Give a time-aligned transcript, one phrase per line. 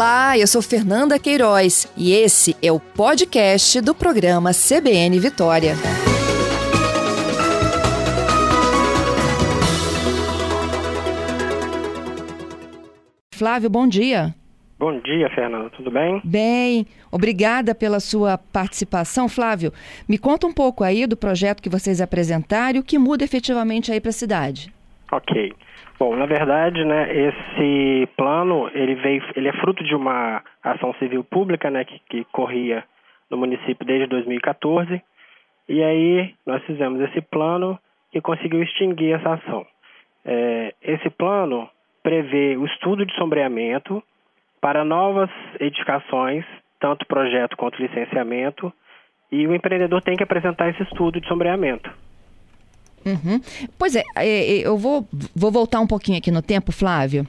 [0.00, 5.74] Olá, eu sou Fernanda Queiroz e esse é o podcast do programa CBN Vitória.
[13.34, 14.34] Flávio, bom dia.
[14.78, 15.68] Bom dia, Fernanda.
[15.76, 16.22] Tudo bem?
[16.24, 19.28] Bem, obrigada pela sua participação.
[19.28, 19.70] Flávio,
[20.08, 23.92] me conta um pouco aí do projeto que vocês apresentaram e o que muda efetivamente
[23.92, 24.72] aí para a cidade.
[25.12, 25.52] Ok.
[25.98, 31.24] Bom, na verdade, né, esse plano ele veio, ele é fruto de uma ação civil
[31.24, 32.84] pública, né, que, que corria
[33.28, 35.02] no município desde 2014.
[35.68, 37.78] E aí nós fizemos esse plano
[38.12, 39.66] que conseguiu extinguir essa ação.
[40.24, 41.68] É, esse plano
[42.02, 44.02] prevê o estudo de sombreamento
[44.60, 46.44] para novas edificações,
[46.78, 48.72] tanto projeto quanto licenciamento,
[49.30, 51.90] e o empreendedor tem que apresentar esse estudo de sombreamento.
[53.04, 53.40] Uhum.
[53.78, 57.26] Pois é, é, é, eu vou, vou voltar um pouquinho aqui no tempo, Flávio.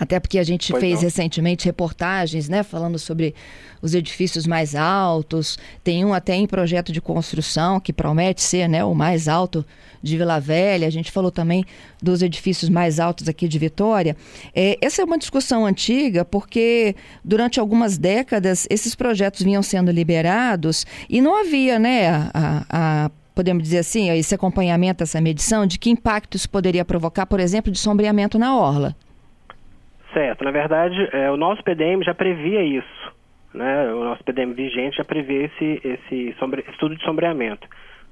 [0.00, 1.02] Até porque a gente pois fez não.
[1.02, 3.34] recentemente reportagens, né, falando sobre
[3.80, 5.58] os edifícios mais altos.
[5.84, 9.64] Tem um até em projeto de construção que promete ser, né, o mais alto
[10.02, 10.86] de Vila Velha.
[10.86, 11.64] A gente falou também
[12.02, 14.16] dos edifícios mais altos aqui de Vitória.
[14.54, 20.86] É, essa é uma discussão antiga porque durante algumas décadas esses projetos vinham sendo liberados
[21.08, 25.90] e não havia, né, a, a podemos dizer assim, esse acompanhamento, essa medição, de que
[25.90, 28.94] impactos poderia provocar, por exemplo, de sombreamento na orla?
[30.12, 30.44] Certo.
[30.44, 33.12] Na verdade, é, o nosso PDM já previa isso.
[33.54, 33.92] Né?
[33.92, 37.66] O nosso PDM vigente já previa esse, esse sobre, estudo de sombreamento.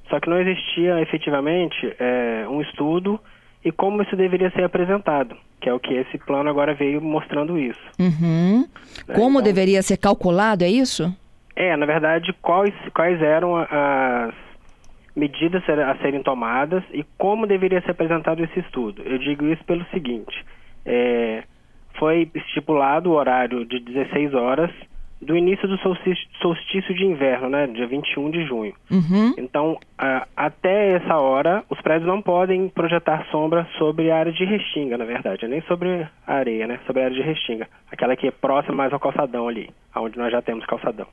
[0.08, 3.20] Só que não existia efetivamente é, um estudo
[3.64, 7.58] e como isso deveria ser apresentado, que é o que esse plano agora veio mostrando
[7.58, 7.80] isso.
[7.98, 8.66] Uhum.
[9.06, 9.14] Né?
[9.14, 11.14] Como então, deveria ser calculado, é isso?
[11.54, 14.34] É, na verdade, quais, quais eram as
[15.20, 19.02] medidas a serem tomadas e como deveria ser apresentado esse estudo.
[19.04, 20.34] Eu digo isso pelo seguinte:
[20.84, 21.44] é,
[21.98, 24.70] foi estipulado o horário de 16 horas
[25.20, 28.72] do início do solstício, de inverno, né, dia 21 de junho.
[28.90, 29.34] Uhum.
[29.36, 34.46] Então, a, até essa hora, os prédios não podem projetar sombra sobre a área de
[34.46, 38.28] restinga, na verdade, nem sobre a areia, né, sobre a área de restinga, aquela que
[38.28, 41.06] é próxima mais ao calçadão ali, onde nós já temos calçadão.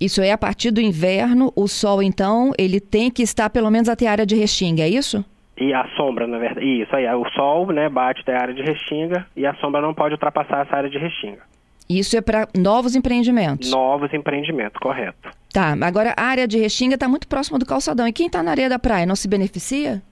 [0.00, 3.88] Isso é a partir do inverno, o sol então, ele tem que estar pelo menos
[3.88, 5.24] até a área de restinga, é isso?
[5.56, 8.62] E a sombra, na verdade, isso aí, o sol, né, bate até a área de
[8.62, 11.42] restinga e a sombra não pode ultrapassar essa área de restinga.
[11.88, 13.70] Isso é para novos empreendimentos?
[13.70, 15.30] Novos empreendimentos, correto.
[15.52, 18.08] Tá, agora a área de restinga está muito próxima do calçadão.
[18.08, 20.02] E quem está na areia da praia não se beneficia?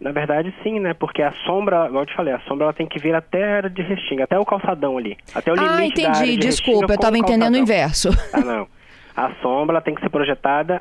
[0.00, 0.94] Na verdade, sim, né?
[0.94, 3.56] Porque a sombra, igual eu te falei, a sombra ela tem que vir até a
[3.56, 5.16] área de restinga, até o calçadão ali.
[5.34, 8.10] Até o limite ah, entendi, da área de desculpa, eu estava entendendo o inverso.
[8.32, 8.66] Ah, não.
[9.16, 10.80] A sombra tem que ser projetada,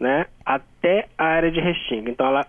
[0.00, 2.10] né, até a área de restinga.
[2.10, 2.46] Então ela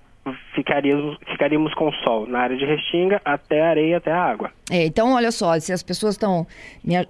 [0.56, 4.52] ficaríamos, ficaríamos com o sol na área de restinga até a areia, até a água.
[4.72, 6.48] É, então, olha só, se as pessoas estão,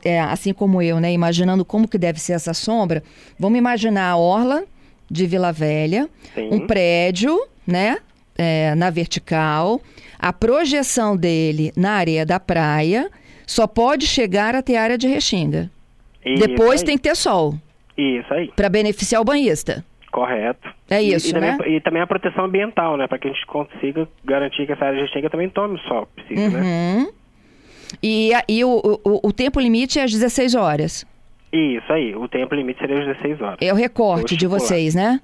[0.04, 3.04] é, assim como eu, né, imaginando como que deve ser essa sombra,
[3.40, 4.64] vamos imaginar a orla
[5.10, 6.50] de Vila Velha, Sim.
[6.52, 7.98] um prédio, né,
[8.38, 9.82] é, na vertical,
[10.20, 13.10] a projeção dele na areia da praia
[13.46, 15.70] só pode chegar até a área de restinga.
[16.26, 16.86] Isso Depois aí.
[16.86, 17.54] tem que ter sol.
[17.98, 18.52] Isso aí.
[18.56, 19.86] Para beneficiar o banhista.
[20.12, 20.74] Correto.
[20.90, 21.58] É isso, e, e né?
[21.58, 23.08] Também, e também a proteção ambiental, né?
[23.08, 26.08] Para que a gente consiga garantir que essa área de restinga também tome o sol,
[26.16, 26.62] precisa, né?
[26.62, 27.04] uhum.
[27.04, 27.08] né?
[28.02, 31.06] E, e o, o, o tempo limite é às 16 horas.
[31.52, 33.58] Isso aí, o tempo limite seria às 16 horas.
[33.62, 35.22] É o recorte de vocês, né?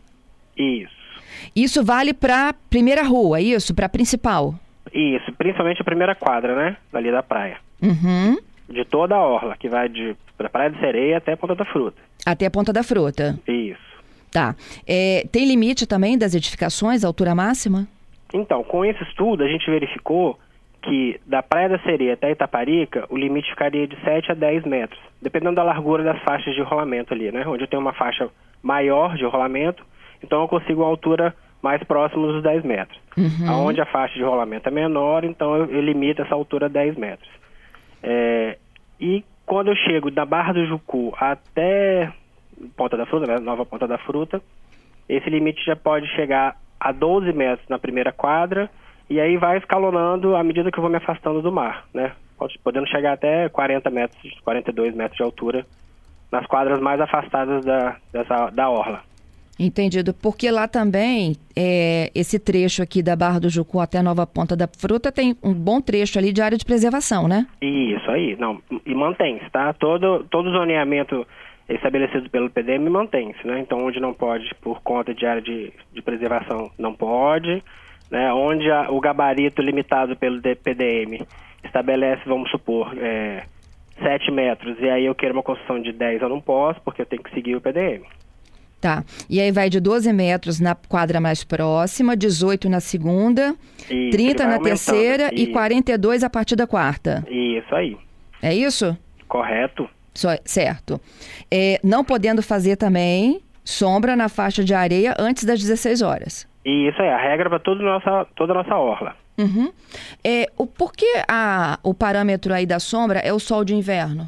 [0.58, 1.01] Isso.
[1.56, 3.76] Isso vale para primeira rua, isso?
[3.76, 4.56] Para principal?
[4.94, 6.78] Isso, principalmente a primeira quadra, né?
[6.94, 7.58] Ali da praia.
[7.82, 8.38] Uhum.
[8.70, 11.66] De toda a orla, que vai de da Praia de Sereia até a Ponta da
[11.66, 12.02] Fruta.
[12.26, 13.40] Até a Ponta da Fruta.
[13.48, 13.80] Isso.
[14.32, 14.56] Tá.
[14.88, 17.88] É, tem limite também das edificações, altura máxima?
[18.34, 20.40] Então, com esse estudo, a gente verificou
[20.82, 25.00] que da Praia da Sereia até Itaparica, o limite ficaria de 7 a 10 metros,
[25.22, 27.46] dependendo da largura das faixas de rolamento ali, né?
[27.46, 28.30] Onde tenho uma faixa
[28.64, 29.86] maior de rolamento,
[30.24, 33.00] então eu consigo uma altura mais próxima dos 10 metros.
[33.18, 33.68] Uhum.
[33.68, 36.98] Onde a faixa de rolamento é menor, então eu, eu limito essa altura a 10
[36.98, 37.30] metros.
[38.02, 38.58] É,
[39.00, 42.12] e quando eu chego da Barra do Jucu até
[42.76, 44.42] Ponta da Fruta, né, Nova Ponta da Fruta,
[45.08, 48.70] esse limite já pode chegar a 12 metros na primeira quadra
[49.10, 52.14] e aí vai escalonando à medida que eu vou me afastando do mar, né?
[52.64, 55.66] Podendo chegar até 40 metros, 42 metros de altura
[56.32, 59.04] nas quadras mais afastadas da, dessa, da orla.
[59.60, 60.14] Entendido.
[60.14, 64.68] Porque lá também, é, esse trecho aqui da Barra do Jucu até Nova Ponta da
[64.68, 67.46] Fruta tem um bom trecho ali de área de preservação, né?
[67.62, 68.60] Isso aí, não.
[68.86, 69.72] E mantém-se, tá?
[69.74, 71.26] Todo, todo o zoneamento
[71.70, 73.60] estabelecido pelo PDM mantém-se, né?
[73.60, 77.64] Então, onde não pode, por conta de área de, de preservação, não pode.
[78.10, 78.34] Né?
[78.34, 81.26] Onde a, o gabarito limitado pelo PDM
[81.64, 83.44] estabelece, vamos supor, é,
[84.02, 87.06] 7 metros e aí eu quero uma construção de 10, eu não posso, porque eu
[87.06, 88.04] tenho que seguir o PDM.
[88.82, 89.04] Tá.
[89.30, 93.56] E aí vai de 12 metros na quadra mais próxima, 18 na segunda,
[93.88, 95.44] isso, 30 na terceira isso.
[95.44, 97.24] e 42 a partir da quarta.
[97.30, 97.96] Isso aí.
[98.42, 98.98] É isso?
[99.28, 99.88] Correto.
[100.16, 101.00] So, certo.
[101.52, 106.48] É, não podendo fazer também sombra na faixa de areia antes das 16 horas.
[106.66, 109.16] Isso aí, a regra para toda a nossa, toda a nossa orla.
[109.38, 109.72] Uhum.
[110.24, 114.28] É, o, por que a, o parâmetro aí da sombra é o sol de inverno?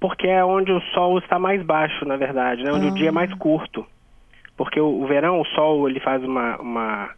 [0.00, 2.72] Porque é onde o sol está mais baixo, na verdade, né?
[2.72, 3.36] onde o dia é mais ah.
[3.36, 3.86] curto.
[4.56, 7.10] Porque o, o, verão, o sol ele faz uma, uma,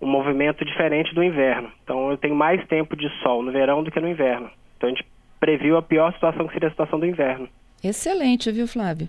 [0.00, 1.70] um movimento diferente do inverno.
[1.84, 4.50] Então eu tenho mais tempo de sol no verão do que no inverno.
[4.76, 5.06] Então a gente
[5.38, 7.48] previu a pior situação que seria a situação do inverno.
[7.84, 9.08] Excelente, viu, Flávio?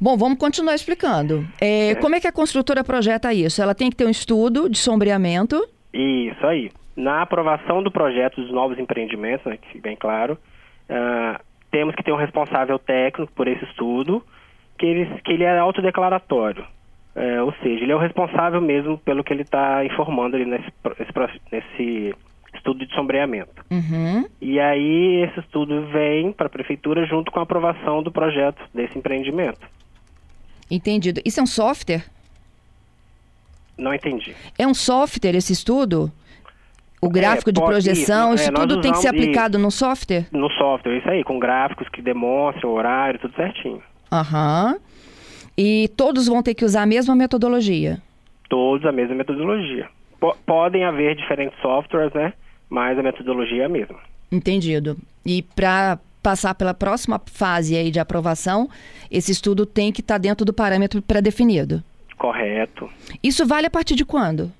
[0.00, 1.44] Bom, vamos continuar explicando.
[1.60, 1.94] É, é.
[1.96, 3.60] Como é que a construtora projeta isso?
[3.60, 5.56] Ela tem que ter um estudo de sombreamento?
[5.92, 6.70] Isso aí.
[6.96, 10.38] Na aprovação do projeto dos novos empreendimentos, né, que bem claro,
[10.88, 14.24] uh, temos que ter um responsável técnico por esse estudo,
[14.78, 16.64] que ele, que ele é autodeclaratório.
[17.14, 20.72] É, ou seja, ele é o responsável mesmo pelo que ele está informando ali nesse,
[21.00, 22.14] nesse, nesse,
[22.54, 23.64] estudo de sombreamento.
[23.70, 24.24] Uhum.
[24.40, 28.96] E aí esse estudo vem para a prefeitura junto com a aprovação do projeto desse
[28.96, 29.60] empreendimento.
[30.70, 31.20] Entendido.
[31.24, 32.04] Isso é um software?
[33.76, 34.34] Não entendi.
[34.58, 36.12] É um software esse estudo?
[37.00, 40.26] O gráfico é, de projeção, isso, isso é, tudo tem que ser aplicado no software?
[40.32, 43.82] No software, isso aí, com gráficos que demonstram o horário, tudo certinho.
[44.10, 44.72] Aham.
[44.72, 44.80] Uhum.
[45.56, 48.00] E todos vão ter que usar a mesma metodologia?
[48.48, 49.88] Todos a mesma metodologia.
[50.20, 52.32] P podem haver diferentes softwares, né?
[52.70, 53.98] Mas a metodologia é a mesma.
[54.30, 54.96] Entendido.
[55.26, 58.68] E para passar pela próxima fase aí de aprovação,
[59.10, 61.82] esse estudo tem que estar tá dentro do parâmetro pré-definido.
[62.16, 62.88] Correto.
[63.22, 64.52] Isso vale a partir de quando?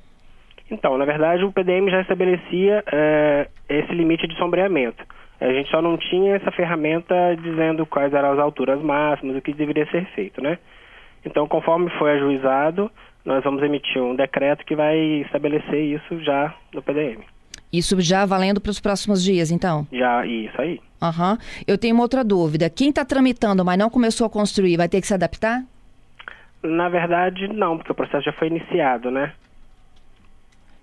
[0.70, 5.05] Então, na verdade, o PDM já estabelecia é, esse limite de sombreamento.
[5.41, 9.53] A gente só não tinha essa ferramenta dizendo quais eram as alturas máximas, o que
[9.53, 10.59] deveria ser feito, né?
[11.25, 12.91] Então, conforme foi ajuizado,
[13.25, 17.23] nós vamos emitir um decreto que vai estabelecer isso já no PDM.
[17.73, 19.87] Isso já valendo para os próximos dias, então?
[19.93, 20.81] Já, isso aí.
[21.03, 21.32] Aham.
[21.32, 21.38] Uhum.
[21.67, 22.71] Eu tenho uma outra dúvida.
[22.71, 25.62] Quem está tramitando, mas não começou a construir, vai ter que se adaptar?
[26.62, 29.32] Na verdade, não, porque o processo já foi iniciado, né?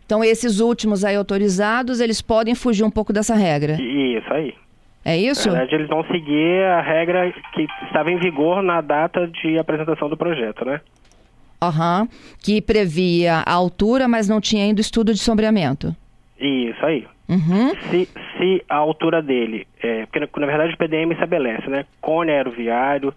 [0.05, 3.73] Então, esses últimos aí autorizados, eles podem fugir um pouco dessa regra?
[3.73, 4.53] Isso aí.
[5.03, 5.49] É isso?
[5.49, 10.09] Na verdade, eles vão seguir a regra que estava em vigor na data de apresentação
[10.09, 10.81] do projeto, né?
[11.61, 12.01] Aham.
[12.01, 12.07] Uhum.
[12.43, 15.95] Que previa a altura, mas não tinha ainda estudo de sombreamento.
[16.39, 17.07] Isso aí.
[17.29, 17.69] Uhum.
[17.89, 18.07] Se,
[18.37, 21.85] se a altura dele, é, porque na verdade o PDM estabelece, né?
[22.01, 23.13] Cone aeroviário,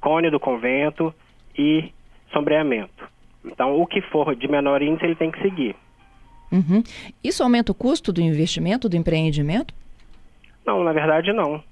[0.00, 1.14] cone do convento
[1.56, 1.92] e
[2.32, 3.08] sombreamento.
[3.44, 5.76] Então, o que for de menor índice, ele tem que seguir.
[6.52, 6.82] Uhum.
[7.24, 9.74] Isso aumenta o custo do investimento, do empreendimento?
[10.64, 11.62] Não, na verdade não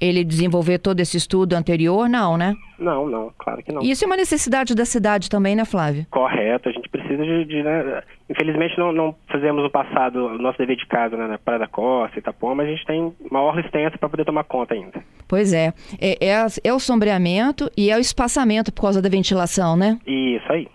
[0.00, 2.54] ele desenvolver todo esse estudo anterior, não, né?
[2.78, 3.82] Não, não, claro que não.
[3.82, 6.06] E isso é uma necessidade da cidade também, né, Flávio?
[6.10, 10.58] Correto, a gente precisa de, de né, infelizmente não, não fizemos no passado o nosso
[10.58, 13.96] dever de casa, né, na Praia da Costa, Itapuã, mas a gente tem orla extensa
[13.96, 15.02] para poder tomar conta ainda.
[15.28, 15.72] Pois é.
[16.00, 19.98] É, é, é o sombreamento e é o espaçamento por causa da ventilação, né?
[20.06, 20.68] Isso aí.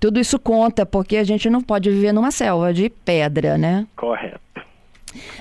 [0.00, 3.86] Tudo isso conta, porque a gente não pode viver numa selva de pedra, né?
[3.96, 4.40] Correto.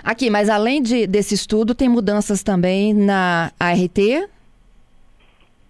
[0.03, 3.97] Aqui, mas além de, desse estudo, tem mudanças também na ART?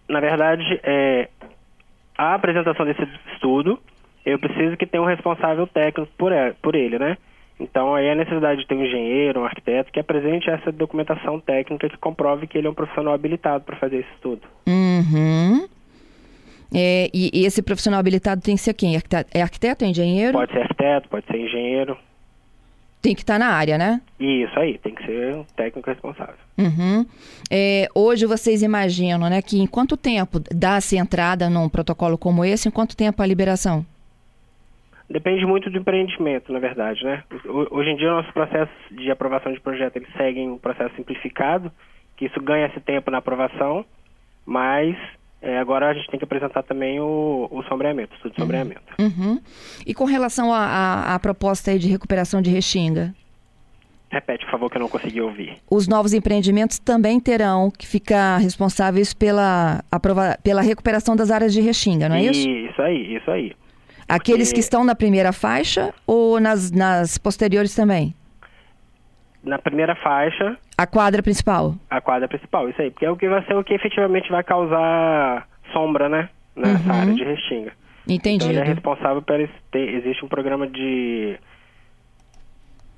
[0.07, 1.29] Na verdade, é,
[2.17, 3.01] a apresentação desse
[3.33, 3.79] estudo,
[4.25, 7.17] eu preciso que tenha um responsável técnico por, por ele, né?
[7.59, 11.87] Então, aí a necessidade de ter um engenheiro, um arquiteto que apresente essa documentação técnica
[11.87, 14.41] que comprove que ele é um profissional habilitado para fazer esse estudo.
[14.67, 15.67] Uhum.
[16.73, 18.95] É, e, e, esse profissional habilitado tem que ser quem?
[19.33, 20.33] É arquiteto, é engenheiro?
[20.33, 21.97] Pode ser arquiteto, pode ser engenheiro.
[23.01, 24.01] Tem que estar tá na área, né?
[24.19, 26.35] Isso aí, tem que ser um técnico responsável.
[26.57, 27.05] Uhum.
[27.51, 32.69] É, hoje vocês imaginam, né, que em quanto tempo dá-se entrada num protocolo como esse,
[32.69, 33.85] em quanto tempo a liberação?
[35.09, 37.23] Depende muito do empreendimento, na verdade, né?
[37.71, 41.71] Hoje em dia, nossos processos de aprovação de projeto, eles seguem um processo simplificado,
[42.15, 43.85] que isso ganha esse tempo na aprovação,
[44.45, 44.95] mas
[45.43, 48.45] é, agora a gente tem que apresentar também o, o sombreamento, o estudo de uhum.
[48.45, 48.81] sombreamento.
[48.97, 49.41] Uhum.
[49.85, 53.13] E com relação à proposta de recuperação de Restinga?
[54.09, 55.57] Repete, por favor, que eu não consegui ouvir.
[55.69, 61.59] Os novos empreendimentos também terão que ficar responsáveis pela, aprova pela recuperação das áreas de
[61.59, 62.47] Restinga, não é isso?
[62.47, 63.51] Isso aí, isso aí.
[64.07, 64.55] Aqueles Porque...
[64.55, 68.15] que estão na primeira faixa ou nas, nas posteriores também?
[69.43, 71.75] Na primeira faixa a quadra principal.
[71.89, 72.89] A quadra principal, isso aí.
[72.89, 76.29] Porque é o que vai ser o que efetivamente vai causar sombra, né?
[76.55, 77.01] Nessa uhum.
[77.01, 77.73] área de restinga.
[78.07, 78.45] Entendi.
[78.45, 81.37] Então ele é responsável por ter, existe um programa de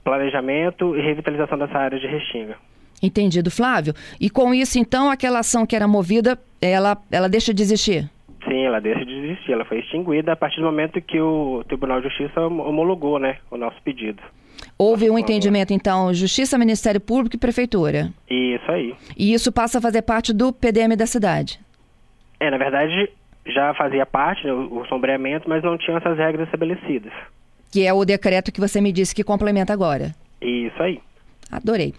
[0.03, 2.55] planejamento e revitalização dessa área de Restinga.
[3.01, 3.93] Entendido, Flávio.
[4.21, 8.09] E com isso, então, aquela ação que era movida, ela, ela deixa de existir?
[8.47, 9.51] Sim, ela deixa de existir.
[9.51, 13.57] Ela foi extinguida a partir do momento que o Tribunal de Justiça homologou né, o
[13.57, 14.21] nosso pedido.
[14.77, 18.11] Houve um entendimento, então, Justiça, Ministério Público e Prefeitura.
[18.29, 18.93] Isso aí.
[19.17, 21.59] E isso passa a fazer parte do PDM da cidade?
[22.39, 23.09] É, na verdade,
[23.45, 27.13] já fazia parte né, o sombreamento, mas não tinha essas regras estabelecidas.
[27.71, 30.13] Que é o decreto que você me disse que complementa agora.
[30.41, 30.99] Isso aí.
[31.51, 31.93] Adorei.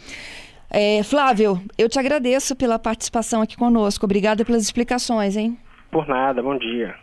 [0.70, 4.04] É, Flávio, eu te agradeço pela participação aqui conosco.
[4.04, 5.56] Obrigada pelas explicações, hein?
[5.90, 6.94] Por nada, bom dia.